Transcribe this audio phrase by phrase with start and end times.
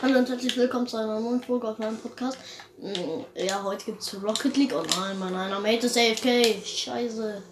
[0.00, 2.38] Hallo und herzlich willkommen zu einer neuen Folge auf meinem Podcast.
[2.78, 4.72] Mm, Ja, heute gibt's Rocket League.
[4.74, 6.64] Oh nein, mein einer Mate ist AFK.
[6.64, 7.42] Scheiße.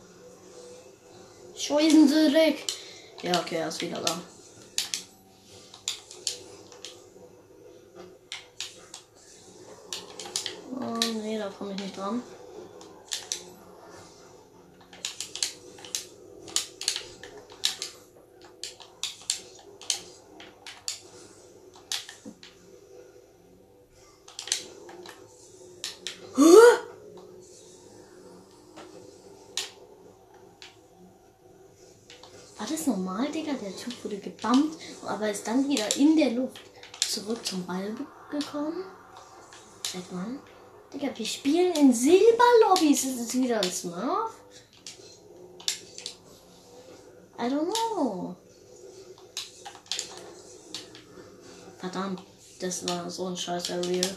[1.57, 2.65] Scheißen Sie weg.
[3.23, 4.21] Ja, okay, er ist wieder da.
[10.81, 12.23] Oh nee, da komme ich nicht dran.
[32.59, 33.53] War das normal, Digga?
[33.53, 36.63] Der Typ wurde gebammt, aber ist dann wieder in der Luft
[37.07, 37.95] zurück zum Ball
[38.31, 38.85] gekommen.
[39.93, 40.41] Seit wann?
[40.93, 43.05] Digga, wir spielen in Silberlobbys.
[43.05, 44.35] Ist es wieder ein Smurf?
[47.39, 48.35] I don't know.
[51.79, 52.23] Verdammt,
[52.61, 54.17] das war so ein scheiß Real.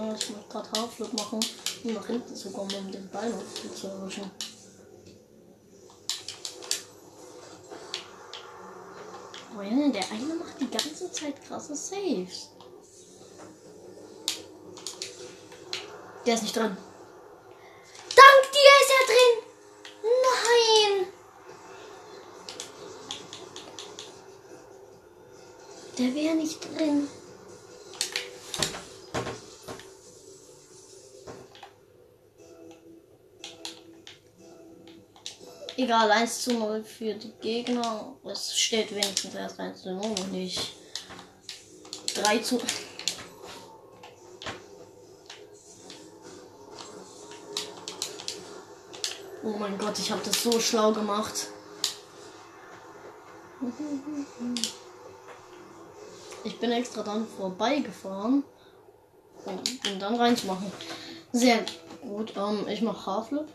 [0.00, 1.40] Ja, ich muss gerade Haarflip machen,
[1.84, 4.30] um nach hinten zu kommen, um den noch zu erwischen.
[9.62, 12.48] Junge, der eine macht die ganze Zeit krasse Saves.
[16.24, 16.76] Der ist nicht drin.
[18.16, 19.34] Dank dir ist er drin!
[20.24, 21.06] Nein!
[25.98, 27.08] Der wäre nicht drin.
[35.76, 38.14] Egal, 1 zu 0 für die Gegner.
[38.24, 40.74] Es steht wenigstens erst 1 zu 0 und nicht
[42.14, 42.60] 3 zu.
[49.42, 51.48] Oh mein Gott, ich habe das so schlau gemacht.
[56.44, 58.44] Ich bin extra dann vorbeigefahren,
[59.44, 60.70] um dann reinzumachen.
[61.32, 61.64] Sehr
[62.02, 62.34] gut.
[62.36, 63.46] Ähm, ich mache Haarflip.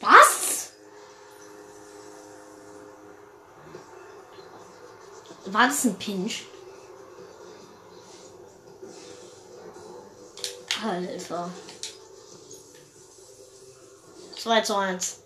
[0.00, 0.72] Was?
[5.52, 6.44] War das ein Pinch?
[10.84, 11.50] Alter.
[14.36, 15.18] 2 zu 1.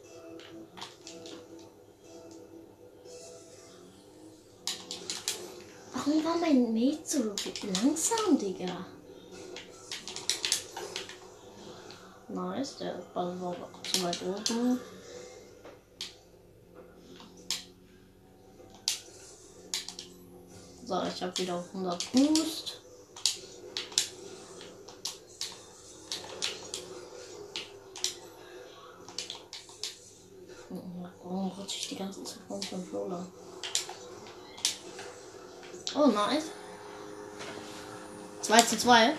[5.92, 7.18] Warum war mein Mate so
[7.82, 8.86] langsam, Digga?
[12.28, 13.54] Nice, der Ball war
[13.92, 14.80] zu weit oben.
[20.94, 22.81] So, ich habe wieder 100 Boost.
[31.25, 33.27] Warum rutsche ich die ganze Zeit vom Controller?
[35.97, 36.44] Oh, nice.
[38.43, 39.15] 2 zu 2.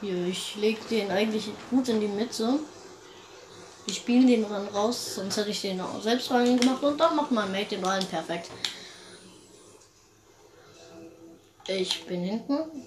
[0.00, 2.58] Hier, ich leg den eigentlich gut in die Mitte.
[3.86, 7.14] Wir spielen den dann raus, sonst hätte ich den auch selbst rein gemacht und dann
[7.14, 8.50] macht mein Mate den allen perfekt.
[11.76, 12.86] Ich bin hinten.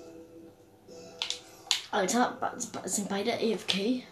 [1.91, 2.55] Alter,
[2.85, 3.75] sind beide AFK?
[3.75, 4.05] I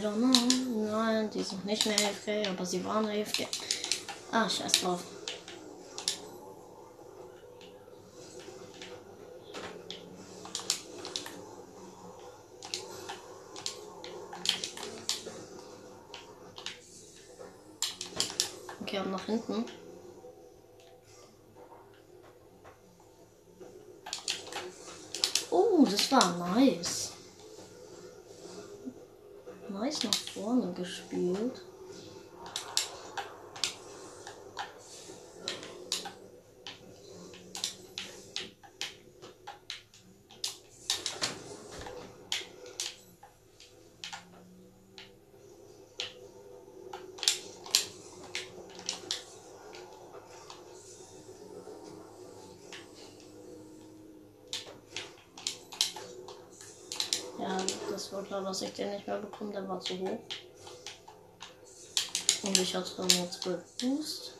[0.00, 0.92] don't know.
[0.92, 3.48] Nein, die sind nicht mehr AFK, aber sie waren AFK.
[4.30, 5.02] Ah, scheiß drauf.
[18.82, 19.64] Okay, ab nach hinten.
[25.52, 27.12] Oh, das war nice.
[29.68, 31.62] Nice nach vorne gespielt.
[57.40, 57.56] Ja,
[58.30, 60.20] klar, dass ich den nicht mehr bekomme, der war zu hoch.
[62.44, 64.34] Und ich hatte nur 12 Boost.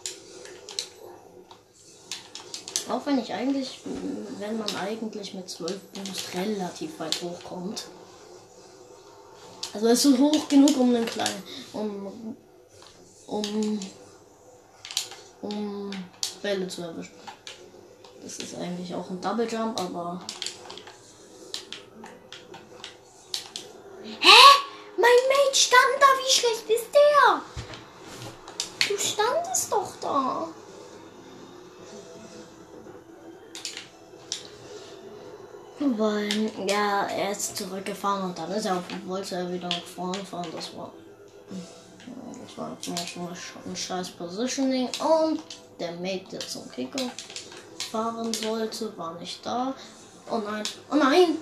[2.89, 3.81] Auch wenn ich eigentlich,
[4.39, 7.87] wenn man eigentlich mit 12 Boost relativ weit hochkommt.
[9.75, 11.43] Also ist hoch genug, um einen kleinen,
[11.73, 12.37] um,
[13.27, 13.81] um,
[15.43, 15.91] um
[16.43, 17.15] Bälle zu erwischen.
[18.23, 20.21] Das ist eigentlich auch ein Double Jump, aber.
[24.03, 24.41] Hä?
[24.97, 26.07] Mein Mate stand da.
[26.19, 27.43] Wie schlecht ist der?
[28.89, 30.49] Du standest doch da.
[36.00, 40.25] Weil, ja, er ist zurückgefahren und dann ist er auf, wollte er wieder nach vorne
[40.25, 40.47] fahren.
[40.56, 40.91] Das war.
[42.47, 44.88] Das war zum ein scheiß Positioning.
[44.99, 45.43] Und
[45.79, 47.11] der Mate, der zum Kicker
[47.91, 49.75] fahren sollte, war nicht da.
[50.31, 51.37] Oh nein, oh nein!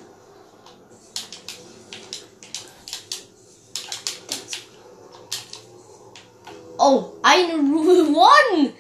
[6.79, 8.73] Oh, eine Rule One!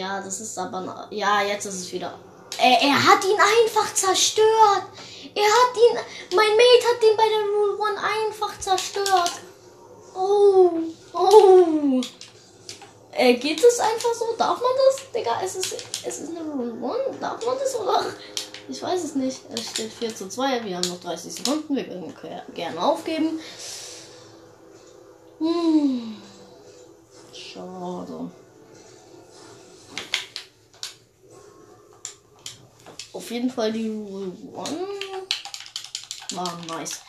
[0.00, 1.08] Ja, das ist aber.
[1.10, 2.14] Ja, jetzt ist es wieder.
[2.58, 4.84] Er, er hat ihn einfach zerstört.
[5.34, 5.98] Er hat ihn.
[6.34, 9.32] Mein Mate hat ihn bei der Rule One einfach zerstört.
[10.14, 10.70] Oh.
[11.12, 12.00] Oh.
[13.12, 14.34] Äh, geht es einfach so?
[14.38, 15.12] Darf man das?
[15.12, 15.74] Digga, es ist,
[16.06, 17.18] es ist eine Rule One.
[17.20, 18.06] Darf man das oder?
[18.70, 19.42] Ich weiß es nicht.
[19.52, 20.64] Es steht 4 zu 2.
[20.64, 21.76] Wir haben noch 30 Sekunden.
[21.76, 23.38] Wir können gerne aufgeben.
[25.40, 26.16] Hm.
[27.34, 28.30] Schade.
[33.12, 34.86] Auf jeden Fall die Rule One
[36.32, 37.00] war nice.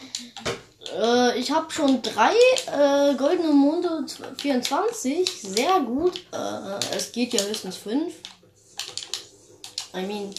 [0.97, 2.33] Äh, ich habe schon drei
[2.67, 4.05] äh, goldene Monde
[4.37, 5.29] 24.
[5.29, 6.17] Sehr gut.
[6.33, 8.13] Äh, es geht ja höchstens fünf.
[9.93, 10.33] I mean,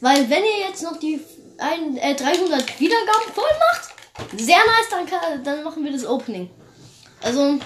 [0.00, 1.20] weil wenn ihr jetzt noch die
[1.58, 6.50] ein, äh, 300 Wiedergaben voll macht, sehr nice, dann, kann, dann machen wir das Opening.
[7.20, 7.58] Also,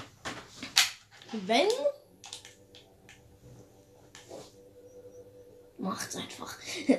[1.33, 1.67] wenn
[5.87, 6.55] macht's einfach.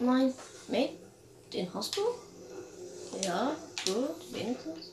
[0.00, 0.32] Nein,
[0.68, 0.96] Mate,
[1.52, 2.02] den hast du?
[3.22, 4.92] Ja, gut, wenigstens.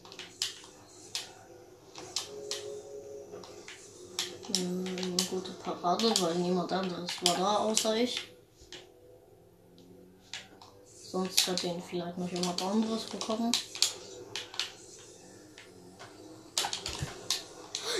[4.55, 8.34] Hm, gute Parade, weil niemand anderes war da außer ich.
[11.15, 13.49] Sonst hat den vielleicht noch jemand anderes bekommen.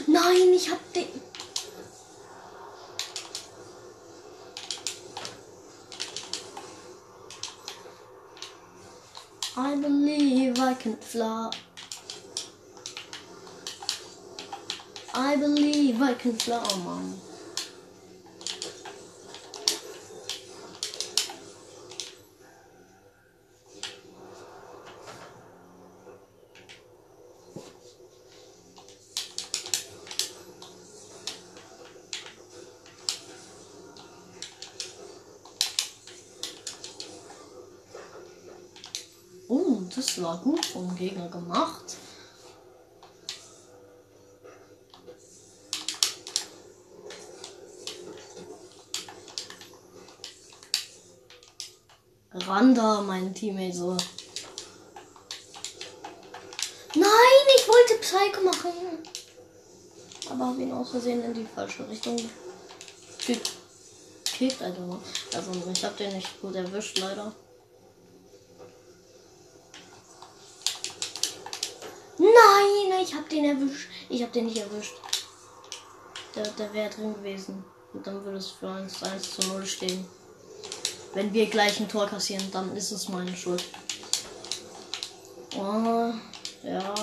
[0.06, 1.08] Nein, ich hab den.
[9.56, 11.52] I believe I can fly.
[15.14, 17.22] I believe I can fly, oh Mann.
[39.48, 41.98] Oh, das war gut vom Gegner gemacht.
[52.34, 53.98] Randa, mein Teammate so.
[56.96, 58.72] Nein, ich wollte Psycho machen.
[60.30, 62.18] Aber habe ihn aus Versehen in die falsche Richtung
[63.26, 64.62] gekickt.
[64.62, 65.00] Also,
[65.34, 67.34] also ich habe den nicht gut erwischt, leider.
[72.36, 73.88] Nein, ich hab den erwischt.
[74.10, 74.96] Ich hab den nicht erwischt.
[76.36, 77.64] Der, der wäre drin gewesen.
[77.94, 80.06] Und dann würde es für uns 1 zu 0 stehen.
[81.14, 83.64] Wenn wir gleich ein Tor kassieren, dann ist es meine Schuld.
[85.56, 86.12] Oh,
[86.64, 86.94] ja.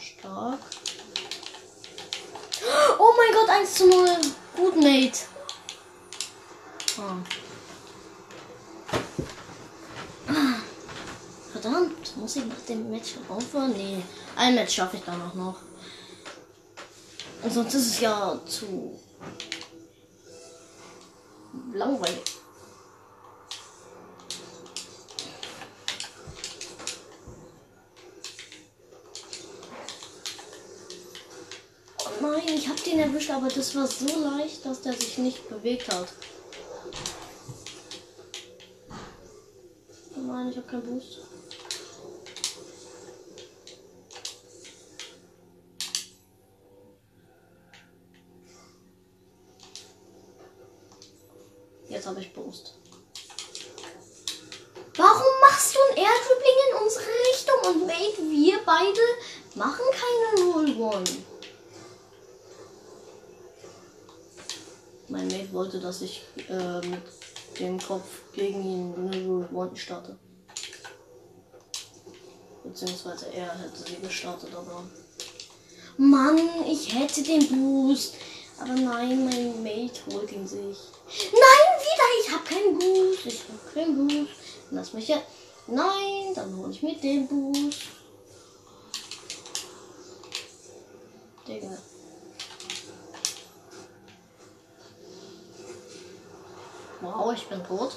[0.00, 0.58] Stark.
[2.98, 4.08] Oh mein Gott, 1 zu 0.
[4.56, 5.20] Gut, Mate.
[6.98, 7.37] Ah.
[11.60, 13.72] Verdammt, muss ich nach dem Match aufhören?
[13.72, 14.00] Nee,
[14.36, 15.56] ein Match schaffe ich dann auch noch.
[17.42, 18.96] Und sonst ist es ja zu
[21.72, 22.22] langweilig.
[31.98, 35.48] Oh nein, ich habe den erwischt, aber das war so leicht, dass der sich nicht
[35.48, 36.06] bewegt hat.
[40.16, 41.27] Oh nein, ich habe keinen Boost.
[51.98, 52.74] Jetzt habe ich Boost.
[54.96, 59.00] Warum machst du ein Airdribbling in unsere Richtung und Mate, wir beide
[59.56, 61.04] machen keine Roll One.
[65.08, 67.02] Mein Mate wollte, dass ich äh, mit
[67.58, 70.16] dem Kopf gegen ihn eine Rule One starte.
[72.62, 74.84] Beziehungsweise er hätte sie gestartet, aber.
[75.96, 78.14] Mann, ich hätte den Boost.
[78.60, 80.78] Aber nein, mein Mate holt ihn sich.
[81.32, 81.57] Nein,
[82.48, 83.26] keinen Boost.
[83.26, 84.32] Ich hab keinen Boost.
[84.70, 85.22] Lass mich ja.
[85.66, 87.82] Nein, dann hole ich mit dem Boost.
[91.46, 91.78] Digga.
[97.00, 97.92] Wow, ich bin tot.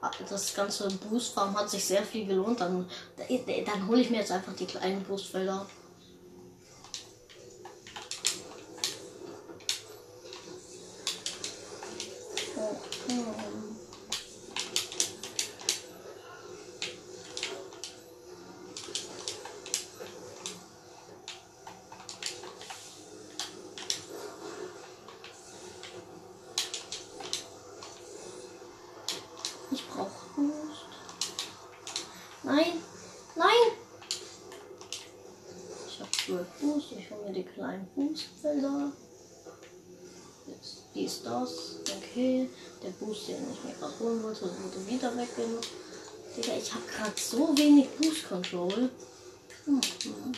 [0.00, 2.60] Ah, Das ganze Boost-Farm hat sich sehr viel gelohnt.
[2.60, 2.88] Dann,
[3.66, 5.66] dann hole ich mir jetzt einfach die kleinen Boostfelder.
[12.56, 12.76] Oh,
[13.10, 13.16] Ich
[29.88, 30.86] brauche Boost.
[32.44, 32.80] Nein,
[33.34, 33.72] nein.
[35.88, 36.92] Ich habe 12 Boost.
[36.92, 38.92] Ich hole mir die kleinen Boostfelder.
[40.46, 41.69] Jetzt dies, das.
[42.10, 42.48] Okay.
[42.82, 45.60] Der Boost, den ich mir gerade holen wollte, wurde wieder weggenommen.
[46.36, 48.90] Digga, ich habe gerade so wenig Boost Control.
[49.64, 50.32] Hm, hm.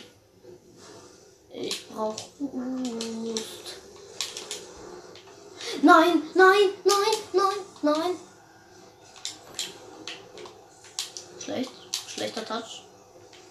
[1.54, 3.76] Ich brauche Boost.
[5.80, 8.16] Nein, nein, nein, nein, nein.
[11.42, 11.72] Schlecht.
[12.06, 12.82] Schlechter Touch.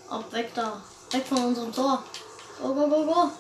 [0.10, 0.84] Ab, weg da.
[1.10, 2.04] Weg von unserem Tor.
[2.62, 3.32] Go, go, go, go.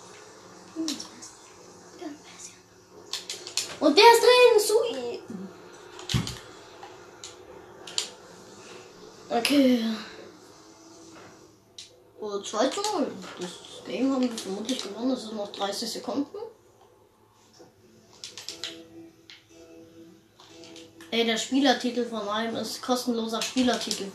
[3.81, 4.59] Und der ist drin.
[4.59, 5.19] Sui.
[9.29, 9.83] Okay.
[12.19, 13.11] Oh, 2 zu 0.
[13.39, 13.49] Das
[13.87, 15.11] Game haben wir vermutlich gewonnen.
[15.11, 16.37] Es sind noch 30 Sekunden.
[21.09, 24.11] Ey, der Spielertitel von einem ist kostenloser Spielertitel.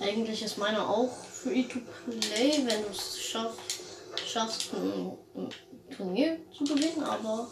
[0.00, 3.87] Eigentlich ist meiner auch free to play, wenn du es schaffst,
[4.28, 5.50] schaffst ein, ein
[5.96, 7.48] Turnier zu gewinnen, aber.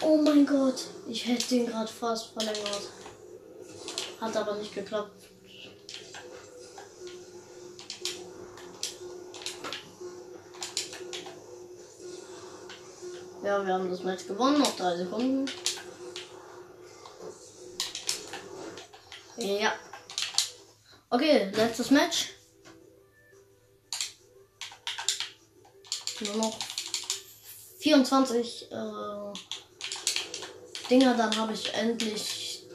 [0.00, 2.88] Oh mein Gott, ich hätte den gerade fast verlängert.
[4.20, 5.28] Hat aber nicht geklappt.
[13.44, 15.44] Ja, wir haben das Match gewonnen, noch drei Sekunden.
[19.36, 19.74] Ja.
[21.10, 22.30] Okay, letztes Match.
[26.24, 26.58] Nur noch
[27.78, 28.76] 24 äh,
[30.88, 32.66] Dinger, dann habe ich endlich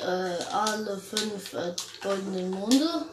[0.00, 3.06] äh, alle fünf äh, goldenen Monde.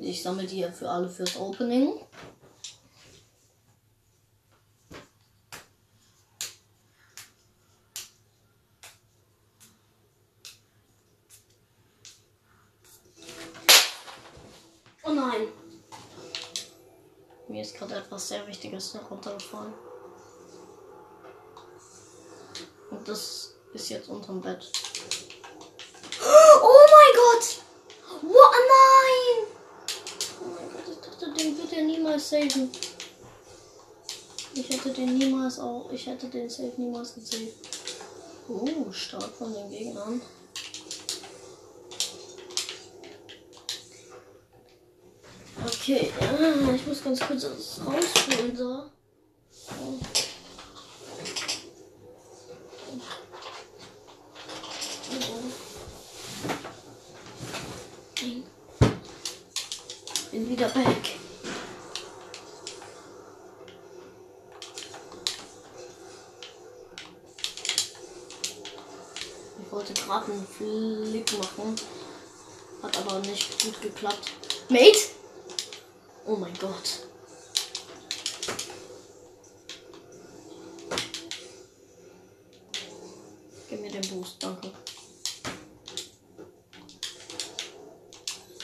[0.00, 2.00] Ich sammle die ja für alle fürs Opening.
[15.04, 15.48] Oh nein.
[18.18, 19.72] Etwas sehr Wichtiges runtergefallen.
[22.90, 24.72] Und das ist jetzt unterm Bett.
[26.60, 27.62] Oh mein Gott!
[28.22, 28.54] What?
[28.74, 29.46] Nein!
[30.40, 32.72] Oh mein Gott, ich dachte, den wird er niemals saven.
[34.52, 35.88] Ich hätte den niemals auch.
[35.92, 37.54] Ich hätte den Save niemals gesaved.
[38.48, 40.20] Oh, stark von den Gegnern.
[45.90, 48.90] Okay, ah, ich muss ganz kurz das rausholen da.
[60.30, 60.84] Bin wieder back.
[69.62, 71.76] Ich wollte gerade einen Flick machen.
[72.82, 74.32] Hat aber nicht gut geklappt.
[74.68, 75.17] Mate?
[76.28, 77.08] Oh mein Gott.
[83.70, 84.70] Gib mir den Boost, danke.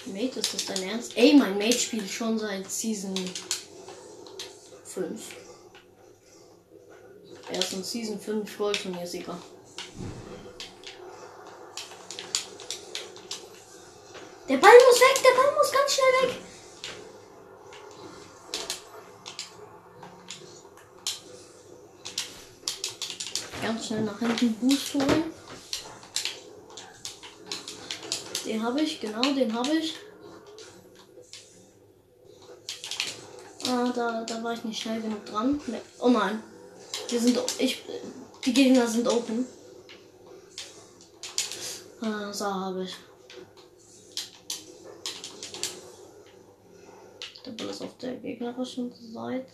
[0.05, 1.17] Mate, ist das dein Ernst?
[1.17, 3.15] Ey, mein Mate spielt schon seit Season
[4.85, 5.23] 5.
[7.51, 9.39] Er ist in Season 5 Goldturniersieger.
[14.51, 16.41] Der Ball muss weg, der Ball muss ganz schnell weg.
[23.65, 25.25] Ganz schnell nach hinten Boost holen.
[28.45, 29.95] Den habe ich, genau, den habe ich.
[33.67, 35.61] Ah, da, da war ich nicht schnell genug dran.
[35.67, 35.81] Nee.
[35.99, 36.43] Oh nein.
[37.09, 37.39] Wir sind.
[37.59, 37.83] Ich.
[38.45, 39.47] Die Gegner sind open.
[42.03, 42.95] Ah, so habe ich.
[47.47, 49.47] Der Ball ist auf der gegnerischen Seite.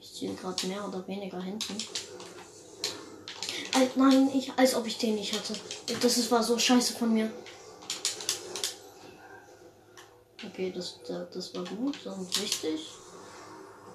[0.00, 1.76] Ich stehe gerade mehr oder weniger hinten.
[3.74, 5.54] Al- Nein, ich, als ob ich den nicht hatte.
[6.00, 7.30] Das ist, war so scheiße von mir.
[10.44, 10.98] Okay, das,
[11.32, 12.86] das, war gut und wichtig.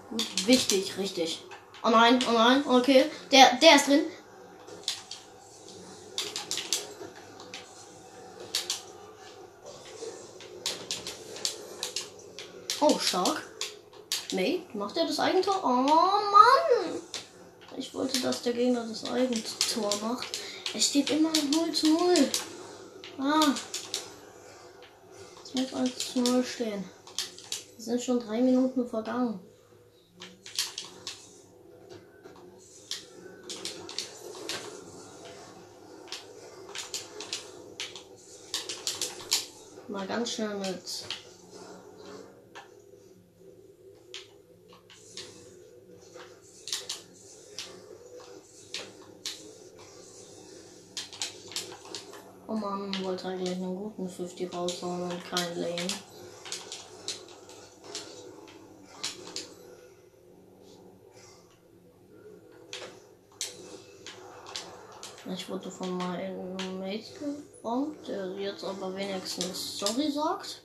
[0.09, 1.43] Gut, wichtig, richtig.
[1.83, 3.05] Oh nein, oh nein, okay.
[3.31, 4.01] Der, der ist drin.
[12.79, 13.43] Oh, stark.
[14.33, 15.61] Mate, macht er das Eigentor?
[15.63, 17.01] Oh Mann!
[17.77, 20.27] Ich wollte, dass der Gegner das Eigentor macht.
[20.73, 22.15] Es steht immer 0 zu 0.
[23.19, 23.53] Ah.
[25.43, 26.83] Es muss 1 zu 0 stehen.
[27.77, 29.39] Es sind schon drei Minuten vergangen.
[39.87, 41.16] Mal ganz schnell mit.
[52.59, 55.87] Mann, wollte eigentlich einen guten 50 raushauen und kein Lane.
[65.33, 70.63] Ich wurde von meinem Mate geformt, der jetzt aber wenigstens Sorry sagt.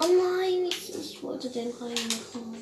[0.00, 2.60] Oh nein, ich, ich wollte den reinmachen.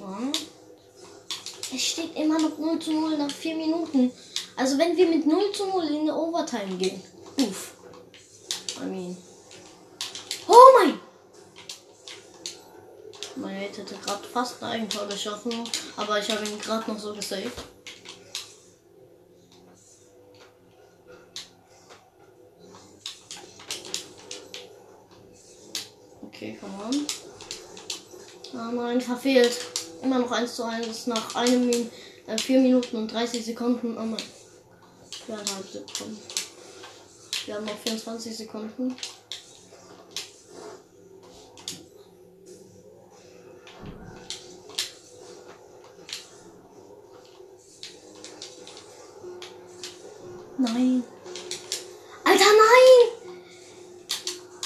[0.00, 0.32] Mann.
[1.72, 1.96] Es
[2.58, 4.12] steht immer noch 0 zu 0 nach 4 Minuten.
[4.56, 7.02] Also wenn wir mit 0 zu 0 in die Overtime gehen.
[7.38, 7.74] Uff.
[8.82, 9.16] I mean.
[10.46, 11.00] Oh mein!
[13.36, 15.52] Mein Mate hätte gerade fast ein Eigentor geschossen,
[15.96, 17.52] aber ich habe ihn gerade noch so gesaved.
[26.22, 27.06] Okay, come on.
[28.58, 29.56] Ah nein, verfehlt.
[30.02, 31.90] Immer noch 1 zu 1 nach einem Min
[32.28, 33.96] äh, 4 Minuten und 30 Sekunden.
[33.96, 34.22] Oh nein.
[35.26, 36.18] Viereinhalb Sekunden.
[37.46, 38.94] Wir haben noch 24 Sekunden.
[50.58, 51.04] Nein.
[52.24, 53.18] Alter, nein!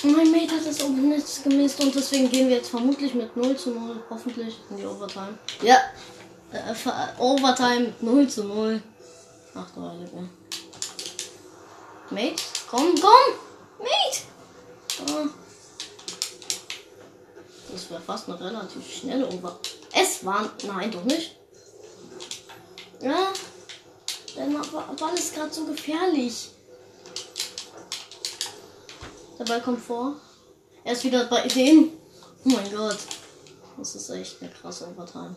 [0.04, 3.56] Mein Mate hat es um nichts gemisst und deswegen gehen wir jetzt vermutlich mit 0
[3.56, 5.38] zu 0 hoffentlich in die Overtime.
[5.62, 5.76] Ja,
[6.52, 8.82] äh, ver- Overtime mit 0 zu 0.
[9.54, 10.28] Ach du Heilige.
[12.10, 13.34] Mate, komm, komm!
[13.78, 15.12] Mate!
[15.12, 15.28] Ah.
[17.72, 19.58] Das wäre fast eine relativ schnelle Over.
[19.92, 20.50] Es war.
[20.66, 21.36] Nein, doch nicht.
[23.00, 23.32] Ja.
[24.36, 24.44] Der
[24.98, 26.50] Ball ist gerade so gefährlich.
[29.38, 30.16] Der Ball kommt vor.
[30.84, 31.92] Er ist wieder bei denen.
[32.44, 32.98] Oh mein Gott.
[33.78, 35.34] Das ist echt eine krasse Overtime.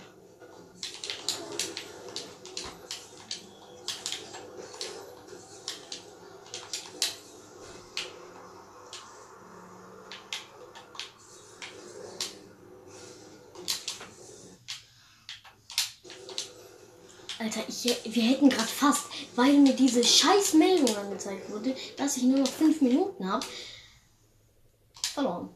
[17.46, 19.06] Alter, ich, wir hätten gerade fast,
[19.36, 23.46] weil mir diese scheiß Meldung angezeigt wurde, dass ich nur noch fünf Minuten habe,
[25.14, 25.50] verloren.